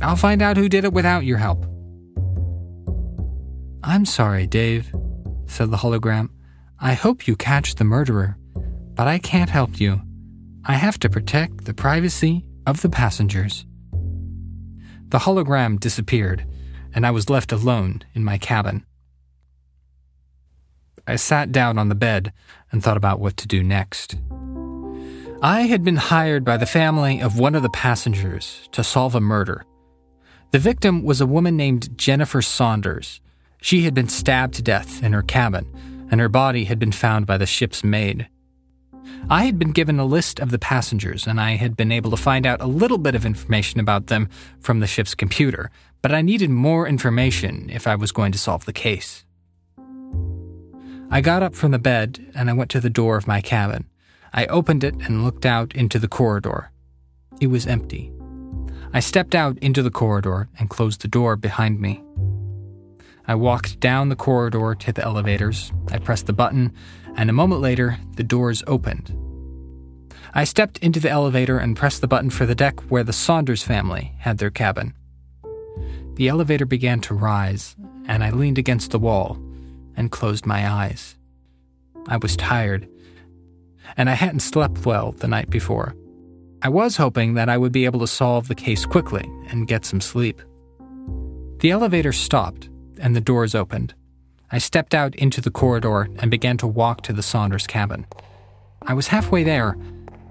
I'll 0.00 0.16
find 0.16 0.42
out 0.42 0.56
who 0.56 0.68
did 0.68 0.84
it 0.84 0.92
without 0.92 1.24
your 1.24 1.38
help. 1.38 1.66
I'm 3.84 4.04
sorry, 4.04 4.46
Dave, 4.46 4.94
said 5.46 5.70
the 5.70 5.76
hologram. 5.76 6.30
I 6.78 6.94
hope 6.94 7.26
you 7.26 7.36
catch 7.36 7.74
the 7.74 7.84
murderer, 7.84 8.36
but 8.94 9.06
I 9.06 9.18
can't 9.18 9.50
help 9.50 9.80
you. 9.80 10.00
I 10.64 10.74
have 10.74 10.98
to 11.00 11.10
protect 11.10 11.64
the 11.64 11.74
privacy 11.74 12.44
of 12.66 12.80
the 12.82 12.88
passengers. 12.88 13.66
The 15.08 15.18
hologram 15.18 15.78
disappeared, 15.78 16.46
and 16.94 17.04
I 17.06 17.10
was 17.10 17.28
left 17.28 17.52
alone 17.52 18.02
in 18.14 18.24
my 18.24 18.38
cabin. 18.38 18.86
I 21.06 21.16
sat 21.16 21.52
down 21.52 21.78
on 21.78 21.88
the 21.88 21.94
bed 21.94 22.32
and 22.70 22.82
thought 22.82 22.96
about 22.96 23.20
what 23.20 23.36
to 23.38 23.48
do 23.48 23.62
next. 23.62 24.16
I 25.42 25.62
had 25.62 25.82
been 25.82 25.96
hired 25.96 26.44
by 26.44 26.56
the 26.56 26.66
family 26.66 27.20
of 27.20 27.38
one 27.38 27.56
of 27.56 27.62
the 27.62 27.70
passengers 27.70 28.68
to 28.72 28.84
solve 28.84 29.14
a 29.14 29.20
murder. 29.20 29.64
The 30.52 30.60
victim 30.60 31.02
was 31.02 31.20
a 31.20 31.26
woman 31.26 31.56
named 31.56 31.98
Jennifer 31.98 32.42
Saunders. 32.42 33.20
She 33.60 33.82
had 33.82 33.94
been 33.94 34.08
stabbed 34.08 34.54
to 34.54 34.62
death 34.62 35.02
in 35.02 35.12
her 35.12 35.22
cabin, 35.22 35.66
and 36.10 36.20
her 36.20 36.28
body 36.28 36.64
had 36.64 36.78
been 36.78 36.92
found 36.92 37.26
by 37.26 37.38
the 37.38 37.46
ship's 37.46 37.82
maid. 37.82 38.28
I 39.28 39.44
had 39.44 39.58
been 39.58 39.72
given 39.72 39.98
a 39.98 40.04
list 40.04 40.38
of 40.38 40.50
the 40.50 40.58
passengers, 40.58 41.26
and 41.26 41.40
I 41.40 41.56
had 41.56 41.76
been 41.76 41.90
able 41.90 42.10
to 42.10 42.16
find 42.16 42.46
out 42.46 42.60
a 42.60 42.66
little 42.66 42.98
bit 42.98 43.14
of 43.14 43.26
information 43.26 43.80
about 43.80 44.06
them 44.06 44.28
from 44.60 44.80
the 44.80 44.86
ship's 44.86 45.14
computer, 45.14 45.70
but 46.02 46.12
I 46.12 46.22
needed 46.22 46.50
more 46.50 46.86
information 46.86 47.70
if 47.70 47.86
I 47.86 47.96
was 47.96 48.12
going 48.12 48.32
to 48.32 48.38
solve 48.38 48.64
the 48.64 48.72
case. 48.72 49.24
I 51.14 51.20
got 51.20 51.42
up 51.42 51.54
from 51.54 51.72
the 51.72 51.78
bed 51.78 52.32
and 52.34 52.48
I 52.48 52.54
went 52.54 52.70
to 52.70 52.80
the 52.80 52.88
door 52.88 53.18
of 53.18 53.26
my 53.26 53.42
cabin. 53.42 53.84
I 54.32 54.46
opened 54.46 54.82
it 54.82 54.94
and 54.94 55.22
looked 55.22 55.44
out 55.44 55.74
into 55.74 55.98
the 55.98 56.08
corridor. 56.08 56.70
It 57.38 57.48
was 57.48 57.66
empty. 57.66 58.10
I 58.94 59.00
stepped 59.00 59.34
out 59.34 59.58
into 59.58 59.82
the 59.82 59.90
corridor 59.90 60.48
and 60.58 60.70
closed 60.70 61.02
the 61.02 61.08
door 61.08 61.36
behind 61.36 61.78
me. 61.78 62.02
I 63.28 63.34
walked 63.34 63.78
down 63.78 64.08
the 64.08 64.16
corridor 64.16 64.74
to 64.74 64.90
the 64.90 65.04
elevators. 65.04 65.70
I 65.90 65.98
pressed 65.98 66.24
the 66.24 66.32
button, 66.32 66.72
and 67.14 67.28
a 67.28 67.34
moment 67.34 67.60
later, 67.60 67.98
the 68.16 68.24
doors 68.24 68.64
opened. 68.66 69.14
I 70.32 70.44
stepped 70.44 70.78
into 70.78 70.98
the 70.98 71.10
elevator 71.10 71.58
and 71.58 71.76
pressed 71.76 72.00
the 72.00 72.08
button 72.08 72.30
for 72.30 72.46
the 72.46 72.54
deck 72.54 72.80
where 72.88 73.04
the 73.04 73.12
Saunders 73.12 73.62
family 73.62 74.14
had 74.20 74.38
their 74.38 74.50
cabin. 74.50 74.94
The 76.14 76.28
elevator 76.28 76.64
began 76.64 77.02
to 77.02 77.14
rise, 77.14 77.76
and 78.08 78.24
I 78.24 78.30
leaned 78.30 78.56
against 78.56 78.92
the 78.92 78.98
wall 78.98 79.38
and 79.96 80.10
closed 80.10 80.46
my 80.46 80.70
eyes. 80.70 81.16
I 82.08 82.16
was 82.16 82.36
tired, 82.36 82.88
and 83.96 84.10
I 84.10 84.14
hadn't 84.14 84.40
slept 84.40 84.84
well 84.84 85.12
the 85.12 85.28
night 85.28 85.50
before. 85.50 85.94
I 86.62 86.68
was 86.68 86.96
hoping 86.96 87.34
that 87.34 87.48
I 87.48 87.58
would 87.58 87.72
be 87.72 87.84
able 87.84 88.00
to 88.00 88.06
solve 88.06 88.48
the 88.48 88.54
case 88.54 88.86
quickly 88.86 89.24
and 89.48 89.66
get 89.66 89.84
some 89.84 90.00
sleep. 90.00 90.40
The 91.58 91.70
elevator 91.70 92.12
stopped, 92.12 92.68
and 93.00 93.14
the 93.14 93.20
doors 93.20 93.54
opened. 93.54 93.94
I 94.50 94.58
stepped 94.58 94.94
out 94.94 95.14
into 95.16 95.40
the 95.40 95.50
corridor 95.50 96.08
and 96.18 96.30
began 96.30 96.58
to 96.58 96.66
walk 96.66 97.02
to 97.02 97.12
the 97.12 97.22
Saunders 97.22 97.66
cabin. 97.66 98.06
I 98.82 98.94
was 98.94 99.08
halfway 99.08 99.44
there 99.44 99.72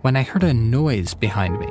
when 0.01 0.15
I 0.15 0.23
heard 0.23 0.43
a 0.43 0.53
noise 0.53 1.13
behind 1.13 1.59
me. 1.59 1.67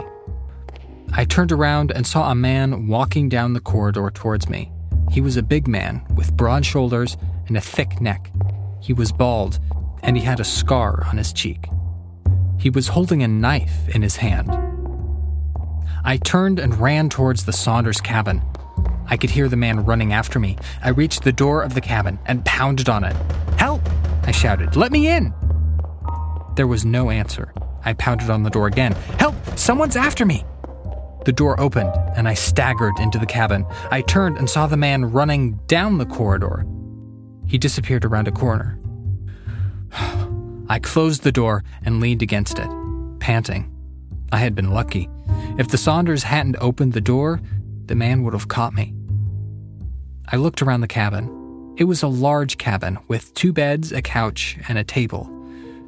I 1.13 1.25
turned 1.25 1.53
around 1.53 1.91
and 1.91 2.07
saw 2.07 2.31
a 2.31 2.35
man 2.35 2.87
walking 2.87 3.29
down 3.29 3.53
the 3.53 3.61
corridor 3.61 4.11
towards 4.11 4.49
me. 4.49 4.73
He 5.11 5.21
was 5.21 5.37
a 5.37 5.43
big 5.43 5.67
man 5.67 6.05
with 6.15 6.37
broad 6.37 6.65
shoulders 6.65 7.17
and 7.51 7.57
a 7.57 7.61
thick 7.61 8.01
neck. 8.01 8.31
He 8.81 8.93
was 8.93 9.11
bald, 9.11 9.59
and 10.05 10.17
he 10.17 10.23
had 10.23 10.39
a 10.39 10.45
scar 10.45 11.05
on 11.07 11.19
his 11.19 11.33
cheek. 11.33 11.67
He 12.61 12.71
was 12.71 12.89
holding 12.89 13.25
a 13.25 13.29
knife 13.29 13.89
in 13.89 14.03
his 14.03 14.17
hand. 14.17 14.57
I 16.05 16.17
turned 16.19 16.61
and 16.61 16.81
ran 16.81 17.09
towards 17.09 17.45
the 17.45 17.53
Saunders 17.53 18.01
cabin. 18.01 18.41
I 19.09 19.17
could 19.17 19.31
hear 19.31 19.49
the 19.49 19.57
man 19.57 19.85
running 19.85 20.13
after 20.13 20.39
me. 20.39 20.57
I 20.81 20.91
reached 20.91 21.25
the 21.25 21.33
door 21.33 21.63
of 21.63 21.75
the 21.75 21.81
cabin 21.81 22.21
and 22.25 22.45
pounded 22.45 22.89
on 22.89 23.03
it. 23.03 23.17
Help! 23.59 23.83
I 24.23 24.31
shouted. 24.31 24.77
Let 24.77 24.93
me 24.93 25.09
in! 25.09 25.35
There 26.55 26.69
was 26.69 26.85
no 26.85 27.11
answer. 27.11 27.53
I 27.85 27.95
pounded 27.95 28.31
on 28.31 28.45
the 28.45 28.51
door 28.51 28.69
again. 28.69 28.93
Help! 29.19 29.35
Someone's 29.59 29.97
after 29.97 30.25
me! 30.25 30.45
The 31.25 31.33
door 31.33 31.61
opened, 31.61 31.93
and 32.17 32.29
I 32.29 32.35
staggered 32.35 33.01
into 33.01 33.19
the 33.19 33.27
cabin. 33.27 33.67
I 33.91 34.03
turned 34.03 34.39
and 34.39 34.49
saw 34.49 34.69
the 34.69 34.77
man 34.77 35.11
running 35.11 35.57
down 35.67 35.99
the 35.99 36.07
corridor. 36.07 36.65
He 37.51 37.59
disappeared 37.59 38.05
around 38.05 38.29
a 38.29 38.31
corner. 38.31 38.79
I 40.69 40.79
closed 40.79 41.25
the 41.25 41.33
door 41.33 41.65
and 41.83 41.99
leaned 41.99 42.23
against 42.23 42.61
it, 42.61 42.71
panting. 43.19 43.69
I 44.31 44.37
had 44.37 44.55
been 44.55 44.71
lucky. 44.71 45.09
If 45.59 45.67
the 45.67 45.77
Saunders 45.77 46.23
hadn't 46.23 46.59
opened 46.61 46.93
the 46.93 47.01
door, 47.01 47.41
the 47.87 47.97
man 47.97 48.23
would 48.23 48.35
have 48.35 48.47
caught 48.47 48.73
me. 48.73 48.95
I 50.29 50.37
looked 50.37 50.63
around 50.63 50.83
the 50.83 50.87
cabin. 50.87 51.75
It 51.77 51.85
was 51.85 52.05
a 52.05 52.07
large 52.07 52.57
cabin 52.57 53.01
with 53.09 53.35
two 53.35 53.53
beds, 53.53 53.91
a 53.91 54.01
couch, 54.01 54.57
and 54.69 54.79
a 54.79 54.85
table. 54.85 55.29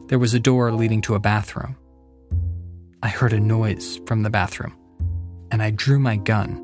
There 0.09 0.19
was 0.19 0.35
a 0.35 0.40
door 0.40 0.73
leading 0.73 1.00
to 1.02 1.14
a 1.14 1.21
bathroom. 1.21 1.76
I 3.04 3.09
heard 3.09 3.33
a 3.33 3.38
noise 3.38 4.00
from 4.04 4.25
the 4.25 4.31
bathroom, 4.31 4.76
and 5.52 5.62
I 5.62 5.71
drew 5.71 6.00
my 6.00 6.16
gun. 6.16 6.61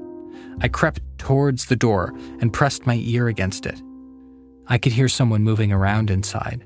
I 0.60 0.66
crept 0.66 1.02
towards 1.18 1.66
the 1.66 1.76
door 1.76 2.12
and 2.40 2.52
pressed 2.52 2.84
my 2.84 2.96
ear 2.96 3.28
against 3.28 3.64
it. 3.64 3.80
I 4.68 4.78
could 4.78 4.92
hear 4.92 5.08
someone 5.08 5.42
moving 5.42 5.72
around 5.72 6.10
inside. 6.10 6.64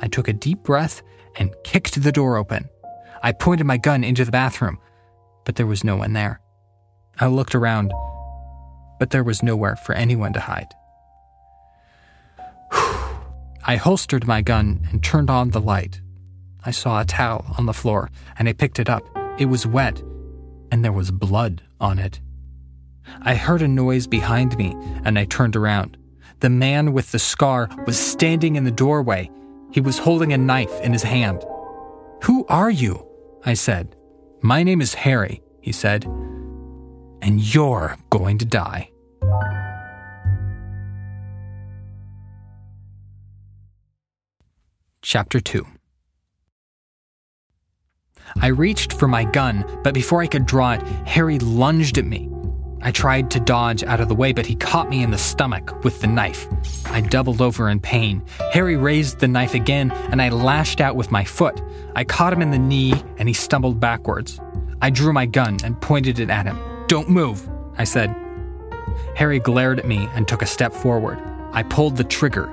I 0.00 0.08
took 0.08 0.28
a 0.28 0.34
deep 0.34 0.62
breath 0.62 1.02
and 1.36 1.54
kicked 1.64 2.02
the 2.02 2.12
door 2.12 2.36
open. 2.36 2.68
I 3.22 3.32
pointed 3.32 3.66
my 3.66 3.78
gun 3.78 4.04
into 4.04 4.24
the 4.24 4.30
bathroom, 4.30 4.78
but 5.44 5.56
there 5.56 5.66
was 5.66 5.82
no 5.82 5.96
one 5.96 6.12
there. 6.12 6.40
I 7.18 7.28
looked 7.28 7.54
around, 7.54 7.92
but 8.98 9.10
there 9.10 9.24
was 9.24 9.42
nowhere 9.42 9.76
for 9.76 9.94
anyone 9.94 10.34
to 10.34 10.40
hide. 10.40 10.74
I 13.66 13.76
holstered 13.76 14.26
my 14.26 14.42
gun 14.42 14.86
and 14.90 15.02
turned 15.02 15.30
on 15.30 15.50
the 15.50 15.60
light. 15.60 16.00
I 16.64 16.70
saw 16.70 17.00
a 17.00 17.04
towel 17.04 17.46
on 17.56 17.64
the 17.64 17.72
floor 17.72 18.10
and 18.38 18.48
I 18.48 18.52
picked 18.52 18.78
it 18.78 18.90
up. 18.90 19.02
It 19.38 19.46
was 19.46 19.66
wet 19.66 20.02
and 20.70 20.84
there 20.84 20.92
was 20.92 21.10
blood 21.10 21.62
on 21.80 21.98
it. 21.98 22.20
I 23.22 23.36
heard 23.36 23.62
a 23.62 23.68
noise 23.68 24.06
behind 24.06 24.58
me 24.58 24.74
and 25.04 25.18
I 25.18 25.24
turned 25.24 25.56
around. 25.56 25.96
The 26.40 26.50
man 26.50 26.92
with 26.92 27.12
the 27.12 27.18
scar 27.18 27.68
was 27.86 27.98
standing 27.98 28.56
in 28.56 28.64
the 28.64 28.70
doorway. 28.70 29.30
He 29.72 29.80
was 29.80 29.98
holding 29.98 30.32
a 30.32 30.38
knife 30.38 30.80
in 30.82 30.92
his 30.92 31.02
hand. 31.02 31.44
Who 32.24 32.44
are 32.48 32.70
you? 32.70 33.06
I 33.44 33.54
said. 33.54 33.96
My 34.42 34.62
name 34.62 34.80
is 34.80 34.94
Harry, 34.94 35.42
he 35.60 35.72
said. 35.72 36.04
And 37.22 37.40
you're 37.40 37.96
going 38.10 38.38
to 38.38 38.44
die. 38.44 38.90
Chapter 45.02 45.40
2 45.40 45.64
I 48.42 48.48
reached 48.48 48.92
for 48.92 49.08
my 49.08 49.24
gun, 49.24 49.64
but 49.82 49.94
before 49.94 50.20
I 50.20 50.26
could 50.26 50.46
draw 50.46 50.72
it, 50.72 50.82
Harry 51.06 51.38
lunged 51.38 51.96
at 51.96 52.04
me. 52.04 52.28
I 52.86 52.92
tried 52.92 53.32
to 53.32 53.40
dodge 53.40 53.82
out 53.82 53.98
of 53.98 54.08
the 54.08 54.14
way, 54.14 54.32
but 54.32 54.46
he 54.46 54.54
caught 54.54 54.88
me 54.88 55.02
in 55.02 55.10
the 55.10 55.18
stomach 55.18 55.82
with 55.82 56.00
the 56.00 56.06
knife. 56.06 56.46
I 56.84 57.00
doubled 57.00 57.40
over 57.40 57.68
in 57.68 57.80
pain. 57.80 58.24
Harry 58.52 58.76
raised 58.76 59.18
the 59.18 59.26
knife 59.26 59.54
again, 59.54 59.90
and 59.90 60.22
I 60.22 60.28
lashed 60.28 60.80
out 60.80 60.94
with 60.94 61.10
my 61.10 61.24
foot. 61.24 61.60
I 61.96 62.04
caught 62.04 62.32
him 62.32 62.42
in 62.42 62.52
the 62.52 62.60
knee, 62.60 62.94
and 63.18 63.28
he 63.28 63.34
stumbled 63.34 63.80
backwards. 63.80 64.38
I 64.80 64.90
drew 64.90 65.12
my 65.12 65.26
gun 65.26 65.58
and 65.64 65.80
pointed 65.80 66.20
it 66.20 66.30
at 66.30 66.46
him. 66.46 66.60
Don't 66.86 67.10
move, 67.10 67.50
I 67.76 67.82
said. 67.82 68.14
Harry 69.16 69.40
glared 69.40 69.80
at 69.80 69.88
me 69.88 70.08
and 70.14 70.28
took 70.28 70.42
a 70.42 70.46
step 70.46 70.72
forward. 70.72 71.18
I 71.50 71.64
pulled 71.64 71.96
the 71.96 72.04
trigger, 72.04 72.46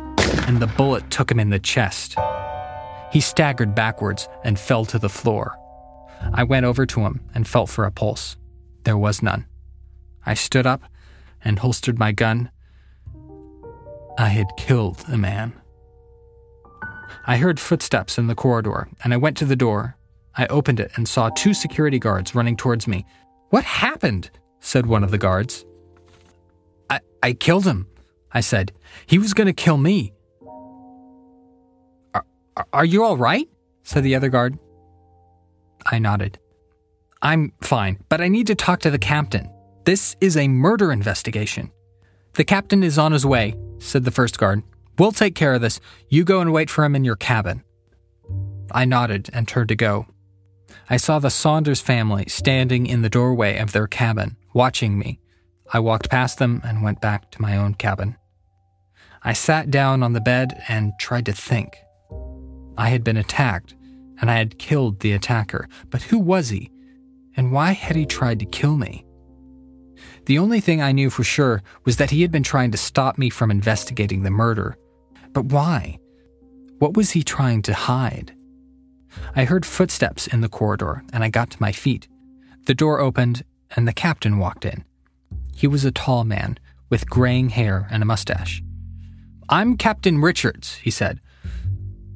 and 0.48 0.60
the 0.60 0.66
bullet 0.66 1.12
took 1.12 1.30
him 1.30 1.40
in 1.40 1.52
the 1.52 1.60
chest. 1.60 2.16
He 3.12 3.20
staggered 3.20 3.76
backwards 3.76 4.28
and 4.44 4.58
fell 4.58 4.84
to 4.86 4.98
the 4.98 5.10
floor. 5.10 5.56
I 6.34 6.44
went 6.44 6.66
over 6.66 6.88
to 6.88 7.02
him 7.02 7.22
and 7.36 7.48
felt 7.48 7.70
for 7.70 7.86
a 7.86 7.92
pulse. 7.92 8.36
There 8.84 8.98
was 8.98 9.22
none. 9.22 9.46
I 10.26 10.34
stood 10.34 10.66
up 10.66 10.84
and 11.44 11.60
holstered 11.60 12.00
my 12.00 12.12
gun. 12.12 12.50
I 14.18 14.28
had 14.28 14.48
killed 14.58 15.04
a 15.12 15.18
man. 15.18 15.54
I 17.26 17.38
heard 17.38 17.60
footsteps 17.60 18.18
in 18.18 18.28
the 18.28 18.36
corridor, 18.36 18.88
and 19.04 19.14
I 19.14 19.18
went 19.18 19.38
to 19.38 19.46
the 19.46 19.56
door. 19.56 19.98
I 20.36 20.46
opened 20.48 20.80
it 20.80 20.92
and 20.96 21.08
saw 21.08 21.30
two 21.30 21.54
security 21.54 22.00
guards 22.00 22.36
running 22.36 22.58
towards 22.58 22.88
me. 22.88 23.06
What 23.50 23.64
happened? 23.64 24.30
said 24.60 24.86
one 24.86 25.04
of 25.04 25.12
the 25.12 25.18
guards. 25.18 25.66
I, 26.90 27.02
I 27.22 27.34
killed 27.34 27.66
him, 27.66 27.88
I 28.32 28.40
said. 28.40 28.72
He 29.06 29.20
was 29.20 29.34
going 29.34 29.48
to 29.48 29.54
kill 29.54 29.78
me. 29.78 30.14
Are, 32.14 32.26
are 32.72 32.86
you 32.86 33.04
all 33.04 33.18
right? 33.18 33.48
said 33.84 34.04
the 34.04 34.16
other 34.16 34.30
guard. 34.30 34.58
I 35.86 36.00
nodded. 36.00 36.40
I'm 37.22 37.54
fine, 37.62 38.00
but 38.10 38.22
I 38.22 38.28
need 38.28 38.48
to 38.48 38.56
talk 38.56 38.80
to 38.82 38.92
the 38.92 39.00
captain. 39.00 39.50
This 39.86 40.16
is 40.22 40.38
a 40.38 40.48
murder 40.48 40.94
investigation. 40.94 41.70
The 42.36 42.46
captain 42.46 42.84
is 42.84 42.98
on 42.98 43.12
his 43.12 43.26
way, 43.26 43.56
said 43.80 44.06
the 44.06 44.12
first 44.12 44.40
guard. 44.40 44.64
We'll 44.98 45.12
take 45.12 45.36
care 45.36 45.54
of 45.54 45.62
this. 45.62 45.82
You 46.08 46.24
go 46.24 46.40
and 46.40 46.54
wait 46.54 46.70
for 46.70 46.86
him 46.86 46.96
in 46.96 47.04
your 47.04 47.18
cabin. 47.18 47.64
I 48.72 48.86
nodded 48.86 49.30
and 49.34 49.46
turned 49.46 49.68
to 49.70 49.76
go. 49.76 50.08
I 50.90 50.96
saw 50.96 51.20
the 51.20 51.30
Saunders 51.30 51.82
family 51.82 52.26
standing 52.28 52.88
in 52.88 53.02
the 53.02 53.10
doorway 53.10 53.58
of 53.58 53.74
their 53.74 53.88
cabin, 53.88 54.38
watching 54.54 54.98
me. 54.98 55.20
I 55.74 55.80
walked 55.80 56.10
past 56.10 56.40
them 56.40 56.62
and 56.64 56.82
went 56.82 57.02
back 57.02 57.30
to 57.32 57.42
my 57.42 57.58
own 57.58 57.74
cabin. 57.74 58.16
I 59.22 59.34
sat 59.34 59.70
down 59.70 60.02
on 60.02 60.14
the 60.14 60.22
bed 60.22 60.64
and 60.70 60.94
tried 60.98 61.26
to 61.26 61.34
think. 61.34 61.78
I 62.78 62.88
had 62.88 63.04
been 63.04 63.18
attacked, 63.18 63.76
and 64.22 64.32
I 64.32 64.36
had 64.36 64.60
killed 64.60 65.02
the 65.02 65.12
attacker, 65.12 65.68
but 65.90 66.04
who 66.04 66.20
was 66.20 66.50
he? 66.50 66.72
And 67.36 67.52
why 67.52 67.74
had 67.74 67.98
he 67.98 68.06
tried 68.06 68.40
to 68.40 68.46
kill 68.46 68.78
me? 68.78 69.06
The 70.26 70.40
only 70.40 70.62
thing 70.62 70.82
I 70.82 70.94
knew 70.94 71.10
for 71.10 71.24
sure 71.24 71.62
was 71.84 71.98
that 71.98 72.12
he 72.12 72.22
had 72.22 72.32
been 72.32 72.44
trying 72.44 72.72
to 72.72 72.78
stop 72.78 73.18
me 73.18 73.30
from 73.30 73.52
investigating 73.52 74.24
the 74.24 74.32
murder. 74.32 74.78
But 75.34 75.46
why? 75.46 76.00
What 76.80 76.96
was 76.96 77.12
he 77.12 77.24
trying 77.24 77.62
to 77.64 77.74
hide? 77.74 78.34
I 79.36 79.44
heard 79.44 79.66
footsteps 79.66 80.28
in 80.28 80.42
the 80.42 80.50
corridor 80.50 81.04
and 81.12 81.24
I 81.24 81.30
got 81.30 81.50
to 81.52 81.62
my 81.62 81.72
feet. 81.72 82.08
The 82.66 82.74
door 82.74 83.00
opened 83.00 83.44
and 83.76 83.88
the 83.88 83.94
captain 83.94 84.38
walked 84.38 84.66
in. 84.66 84.86
He 85.56 85.68
was 85.68 85.86
a 85.86 85.92
tall 85.92 86.24
man 86.24 86.58
with 86.90 87.10
graying 87.10 87.50
hair 87.50 87.88
and 87.92 88.02
a 88.02 88.06
mustache. 88.06 88.64
I'm 89.50 89.78
Captain 89.78 90.20
Richards, 90.20 90.76
he 90.76 90.90
said. 90.90 91.20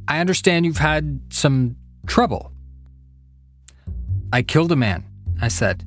I 0.08 0.20
understand 0.20 0.66
you've 0.66 0.78
had 0.78 1.22
some 1.30 1.76
trouble. 2.06 2.54
I 4.32 4.42
killed 4.42 4.72
a 4.72 4.76
man, 4.76 5.04
I 5.42 5.50
said. 5.50 5.84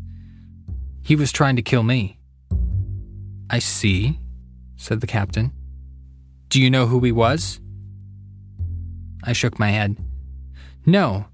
He 1.02 1.16
was 1.16 1.32
trying 1.32 1.56
to 1.56 1.62
kill 1.62 1.82
me. 1.82 2.18
I 3.48 3.58
see, 3.58 4.18
said 4.76 5.00
the 5.00 5.06
captain. 5.06 5.52
Do 6.48 6.60
you 6.60 6.70
know 6.70 6.86
who 6.86 7.00
he 7.00 7.12
was? 7.12 7.60
I 9.24 9.32
shook 9.32 9.58
my 9.58 9.70
head. 9.70 9.96
No, 10.86 11.26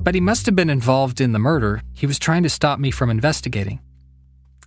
but 0.00 0.14
he 0.14 0.20
must 0.20 0.46
have 0.46 0.56
been 0.56 0.70
involved 0.70 1.20
in 1.20 1.32
the 1.32 1.38
murder. 1.38 1.82
He 1.92 2.06
was 2.06 2.18
trying 2.18 2.42
to 2.42 2.48
stop 2.48 2.78
me 2.78 2.90
from 2.90 3.10
investigating. 3.10 3.80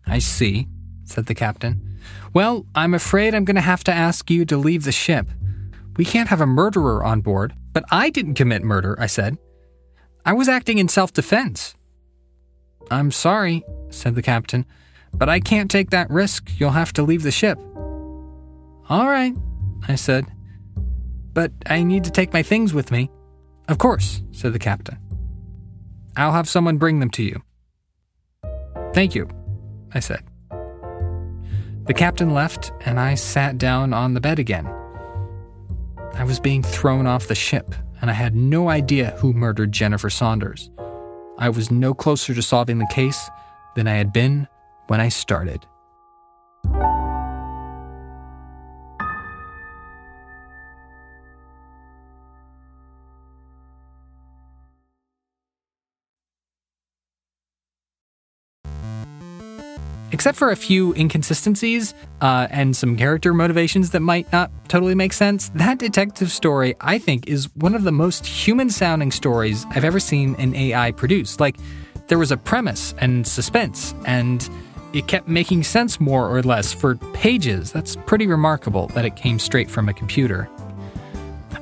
I 0.05 0.19
see, 0.19 0.67
said 1.03 1.25
the 1.25 1.35
captain. 1.35 1.99
Well, 2.33 2.65
I'm 2.75 2.93
afraid 2.93 3.35
I'm 3.35 3.45
going 3.45 3.55
to 3.55 3.61
have 3.61 3.83
to 3.85 3.93
ask 3.93 4.29
you 4.29 4.45
to 4.45 4.57
leave 4.57 4.83
the 4.83 4.91
ship. 4.91 5.27
We 5.97 6.05
can't 6.05 6.29
have 6.29 6.41
a 6.41 6.45
murderer 6.45 7.03
on 7.03 7.21
board. 7.21 7.53
But 7.73 7.85
I 7.91 8.09
didn't 8.09 8.35
commit 8.35 8.63
murder, 8.63 8.95
I 8.99 9.07
said. 9.07 9.37
I 10.25 10.33
was 10.33 10.49
acting 10.49 10.77
in 10.77 10.87
self 10.87 11.13
defense. 11.13 11.75
I'm 12.89 13.11
sorry, 13.11 13.63
said 13.89 14.15
the 14.15 14.21
captain, 14.21 14.65
but 15.13 15.29
I 15.29 15.39
can't 15.39 15.69
take 15.69 15.91
that 15.91 16.09
risk. 16.09 16.51
You'll 16.57 16.71
have 16.71 16.93
to 16.93 17.03
leave 17.03 17.23
the 17.23 17.31
ship. 17.31 17.59
All 18.89 19.07
right, 19.07 19.33
I 19.87 19.95
said. 19.95 20.25
But 21.33 21.51
I 21.65 21.83
need 21.83 22.03
to 22.05 22.11
take 22.11 22.33
my 22.33 22.43
things 22.43 22.73
with 22.73 22.91
me. 22.91 23.09
Of 23.67 23.77
course, 23.77 24.21
said 24.31 24.53
the 24.53 24.59
captain. 24.59 24.97
I'll 26.17 26.33
have 26.33 26.49
someone 26.49 26.77
bring 26.77 26.99
them 26.99 27.09
to 27.11 27.23
you. 27.23 27.41
Thank 28.93 29.15
you, 29.15 29.29
I 29.93 29.99
said. 30.01 30.23
The 31.85 31.93
captain 31.93 32.33
left, 32.33 32.73
and 32.85 32.99
I 32.99 33.15
sat 33.15 33.57
down 33.57 33.93
on 33.93 34.13
the 34.13 34.21
bed 34.21 34.39
again. 34.39 34.67
I 36.13 36.25
was 36.25 36.39
being 36.39 36.61
thrown 36.61 37.07
off 37.07 37.27
the 37.27 37.35
ship, 37.35 37.73
and 38.01 38.09
I 38.09 38.13
had 38.13 38.35
no 38.35 38.69
idea 38.69 39.11
who 39.17 39.33
murdered 39.33 39.71
Jennifer 39.71 40.09
Saunders. 40.09 40.69
I 41.37 41.49
was 41.49 41.71
no 41.71 41.93
closer 41.93 42.33
to 42.33 42.41
solving 42.41 42.79
the 42.79 42.87
case 42.87 43.29
than 43.75 43.87
I 43.87 43.95
had 43.95 44.13
been 44.13 44.47
when 44.87 45.01
I 45.01 45.09
started. 45.09 45.65
Except 60.21 60.37
for 60.37 60.51
a 60.51 60.55
few 60.55 60.93
inconsistencies 60.93 61.95
uh, 62.21 62.45
and 62.51 62.75
some 62.75 62.95
character 62.95 63.33
motivations 63.33 63.89
that 63.89 64.01
might 64.01 64.31
not 64.31 64.51
totally 64.69 64.93
make 64.93 65.13
sense, 65.13 65.49
that 65.55 65.79
detective 65.79 66.31
story, 66.31 66.75
I 66.79 66.99
think, 66.99 67.27
is 67.27 67.49
one 67.55 67.73
of 67.73 67.81
the 67.81 67.91
most 67.91 68.27
human 68.27 68.69
sounding 68.69 69.09
stories 69.09 69.65
I've 69.71 69.83
ever 69.83 69.99
seen 69.99 70.35
an 70.35 70.53
AI 70.53 70.91
produce. 70.91 71.39
Like, 71.39 71.57
there 72.05 72.19
was 72.19 72.31
a 72.31 72.37
premise 72.37 72.93
and 72.99 73.25
suspense, 73.25 73.95
and 74.05 74.47
it 74.93 75.07
kept 75.07 75.27
making 75.27 75.63
sense 75.63 75.99
more 75.99 76.29
or 76.29 76.43
less 76.43 76.71
for 76.71 76.97
pages. 77.13 77.71
That's 77.71 77.95
pretty 77.95 78.27
remarkable 78.27 78.89
that 78.89 79.05
it 79.05 79.15
came 79.15 79.39
straight 79.39 79.71
from 79.71 79.89
a 79.89 79.93
computer. 79.93 80.47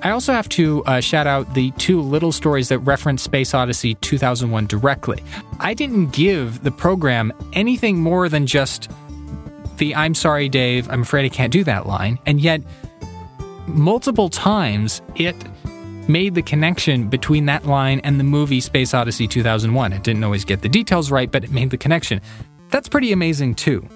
I 0.01 0.11
also 0.11 0.33
have 0.33 0.49
to 0.49 0.83
uh, 0.85 1.01
shout 1.01 1.27
out 1.27 1.53
the 1.53 1.71
two 1.71 2.01
little 2.01 2.31
stories 2.31 2.69
that 2.69 2.79
reference 2.79 3.21
Space 3.21 3.53
Odyssey 3.53 3.95
2001 3.95 4.67
directly. 4.67 5.23
I 5.59 5.73
didn't 5.73 6.11
give 6.11 6.63
the 6.63 6.71
program 6.71 7.33
anything 7.53 7.99
more 7.99 8.29
than 8.29 8.45
just 8.45 8.89
the 9.77 9.95
I'm 9.95 10.13
sorry, 10.13 10.49
Dave, 10.49 10.89
I'm 10.89 11.01
afraid 11.01 11.25
I 11.25 11.29
can't 11.29 11.51
do 11.51 11.63
that 11.63 11.87
line, 11.87 12.19
and 12.25 12.39
yet 12.39 12.61
multiple 13.67 14.29
times 14.29 15.01
it 15.15 15.35
made 16.09 16.35
the 16.35 16.41
connection 16.41 17.07
between 17.07 17.45
that 17.45 17.65
line 17.65 18.01
and 18.03 18.19
the 18.19 18.23
movie 18.23 18.59
Space 18.59 18.93
Odyssey 18.93 19.27
2001. 19.27 19.93
It 19.93 20.03
didn't 20.03 20.23
always 20.23 20.43
get 20.43 20.61
the 20.61 20.69
details 20.69 21.11
right, 21.11 21.31
but 21.31 21.43
it 21.43 21.51
made 21.51 21.69
the 21.69 21.77
connection. 21.77 22.19
That's 22.69 22.89
pretty 22.89 23.11
amazing, 23.11 23.55
too. 23.55 23.87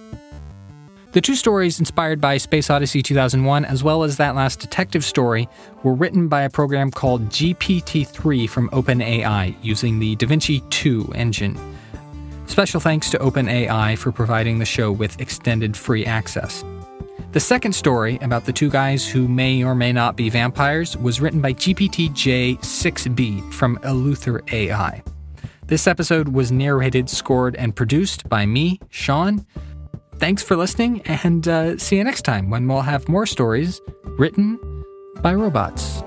The 1.14 1.22
two 1.22 1.36
stories 1.36 1.80
inspired 1.80 2.20
by 2.20 2.38
Space 2.38 2.72
Odyssey 2.72 3.04
2001, 3.04 3.66
as 3.66 3.84
well 3.84 4.02
as 4.02 4.18
that 4.18 4.34
last 4.34 4.60
detective 4.60 5.06
story, 5.06 5.48
were 5.84 5.94
written 5.94 6.28
by 6.28 6.42
a 6.42 6.50
program 6.50 6.90
called 6.90 7.30
GPT 7.30 8.08
3 8.08 8.48
from 8.48 8.68
OpenAI 8.72 9.56
using 9.62 10.00
the 10.00 10.16
DaVinci 10.16 10.68
2 10.72 11.14
engine. 11.14 11.56
Special 12.48 12.80
thanks 12.80 13.12
to 13.12 13.20
OpenAI 13.20 13.96
for 13.96 14.12
providing 14.12 14.58
the 14.58 14.66
show 14.66 14.92
with 14.92 15.22
extended 15.22 15.78
free 15.78 16.04
access. 16.04 16.66
The 17.34 17.40
second 17.40 17.74
story, 17.74 18.18
about 18.24 18.46
the 18.46 18.54
two 18.54 18.72
guys 18.72 19.08
who 19.08 19.28
may 19.28 19.64
or 19.64 19.76
may 19.76 19.94
not 19.94 20.16
be 20.16 20.32
vampires, 20.32 20.98
was 20.98 21.22
written 21.22 21.42
by 21.42 21.54
GPT 21.54 22.12
J 22.14 22.56
6B 22.56 23.54
from 23.54 23.78
Eleuther 23.84 24.42
AI. 24.52 25.04
This 25.68 25.86
episode 25.86 26.30
was 26.30 26.52
narrated, 26.52 27.08
scored, 27.08 27.56
and 27.56 27.76
produced 27.76 28.28
by 28.28 28.48
me, 28.48 28.80
Sean. 28.90 29.46
Thanks 30.20 30.44
for 30.44 30.56
listening, 30.56 31.02
and 31.02 31.48
uh, 31.48 31.78
see 31.78 31.98
you 31.98 32.04
next 32.04 32.22
time 32.22 32.50
when 32.50 32.68
we'll 32.68 32.82
have 32.82 33.10
more 33.10 33.26
stories 33.26 33.82
written 34.04 34.60
by 35.22 35.34
robots. 35.34 36.03